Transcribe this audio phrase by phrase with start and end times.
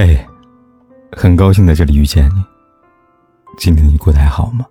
[0.00, 0.16] 嘿，
[1.10, 2.44] 很高兴在这里遇见你。
[3.58, 4.64] 今天你过得还好吗？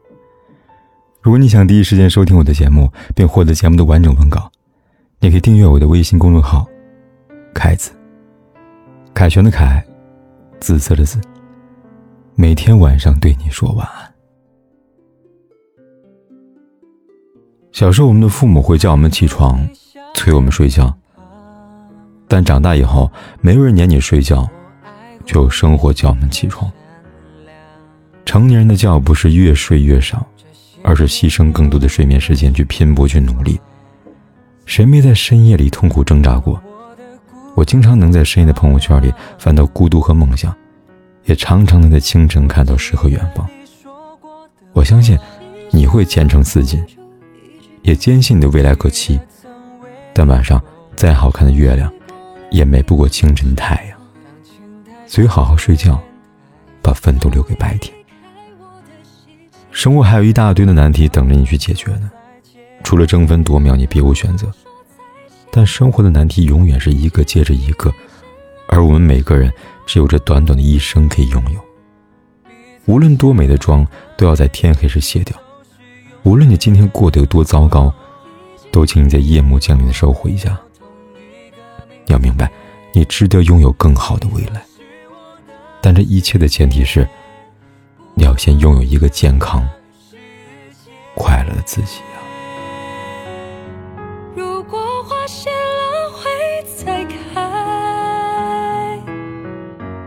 [1.21, 4.50] 如果你想第一时间收听我的节目，并获得节目的完整文稿，
[5.19, 6.66] 你可以订阅我的微信公众号
[7.53, 7.92] “凯子”。
[9.13, 9.86] 凯旋的凯，
[10.62, 11.20] 紫色的紫。
[12.36, 14.09] 每天晚上对你说晚安。
[17.73, 19.59] 小时候，我们的父母会叫我们起床，
[20.14, 20.98] 催我们睡觉。
[22.30, 24.50] 但长大以后，没有人撵你睡觉。
[25.27, 26.72] 就有生活叫我们起床。
[28.26, 30.26] 成年人的觉不是越睡越少，
[30.81, 33.59] 而是牺牲更多的睡眠时间去拼搏去努力。
[34.66, 36.62] 谁没在深夜里痛苦挣扎过？
[37.55, 40.55] 我经常能在深夜的朋友圈里翻到孤独和梦想，
[41.26, 43.48] 也常常能在清晨看到诗和远方。
[44.73, 45.17] 我相信
[45.72, 46.84] 你会前程似锦，
[47.81, 49.20] 也坚信你的未来可期。
[50.14, 50.62] 但晚上
[50.95, 51.91] 再好看的月亮，
[52.52, 53.97] 也美不过清晨的太阳。
[55.07, 55.99] 所以好好睡觉，
[56.81, 57.94] 把奋斗留给白天。
[59.72, 62.11] 生活还有一大堆的难题等着你去解决呢，
[62.83, 64.52] 除了争分夺秒，你别无选择。
[65.52, 67.91] 但生活的难题永远是一个接着一个，
[68.67, 69.52] 而我们每个人
[69.86, 71.59] 只有这短短的一生可以拥有。
[72.86, 75.36] 无论多美的妆，都要在天黑时卸掉；
[76.23, 77.94] 无论你今天过得有多糟糕，
[78.71, 80.58] 都请你在夜幕降临的时候回家。
[82.08, 82.52] 要明白，
[82.94, 84.61] 你值得拥有更好的未来。
[85.81, 87.08] 但这一切的前提是，
[88.14, 89.66] 你要先拥有一个健康、
[91.16, 92.20] 快乐的自己啊！
[94.36, 96.30] 如果花谢了会
[96.75, 99.00] 再开，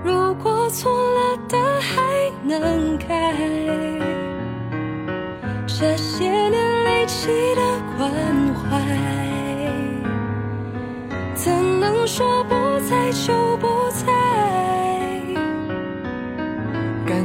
[0.04, 3.34] 如果错了的还能改，
[5.66, 7.62] 这些年累积的
[7.96, 8.10] 关
[8.54, 8.78] 怀，
[11.34, 14.19] 怎能说不在就不在？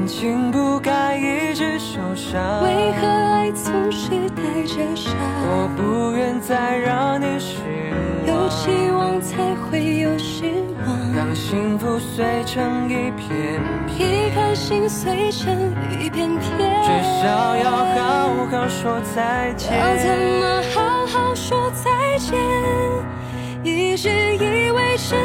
[0.05, 5.11] 感情不该一直受伤，为何爱总是带着伤？
[5.41, 7.57] 我不愿再让你失
[8.27, 10.45] 望，有期望才会有失
[10.85, 11.15] 望。
[11.15, 16.89] 当幸福碎成一片片，一颗心碎成一片片，至
[17.23, 19.73] 少要好好说再见。
[19.75, 20.07] 要怎
[20.39, 22.38] 么好好说再见？
[23.63, 25.17] 一直以为真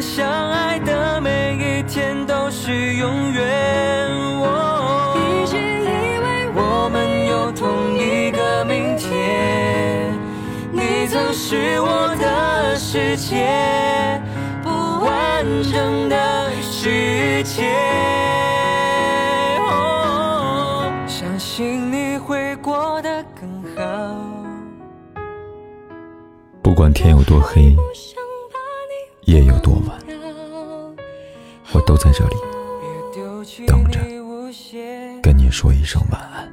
[0.00, 3.42] 相爱的每一天都是永远。
[5.14, 10.12] 一直以为我们有同一个明天，
[10.72, 14.20] 你曾是我的世界，
[14.62, 14.70] 不
[15.04, 17.64] 完整的世界。
[21.06, 23.82] 相信你会过得更好。
[26.62, 27.74] 不管天有多黑，
[29.26, 29.98] 夜有多晚。
[31.72, 32.36] 我都在这里
[33.66, 33.98] 等着，
[35.20, 36.48] 跟你说一声晚安。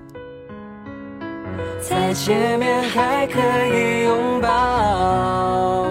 [1.79, 5.88] 再见面还可以拥抱。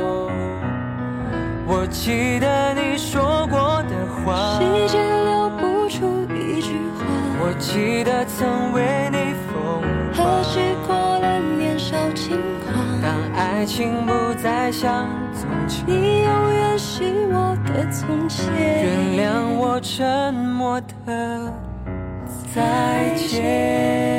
[1.66, 3.94] 我记得你说过的
[4.24, 7.06] 话，时间留不住一句话。
[7.40, 9.54] 我记得曾为你疯
[10.14, 12.51] 狂，何时过了年少轻狂？
[12.51, 12.51] 当
[13.62, 14.12] 爱情不
[14.42, 18.52] 再像从前，你永远是我的从前。
[18.58, 21.54] 原谅我沉默的
[22.52, 24.11] 再见。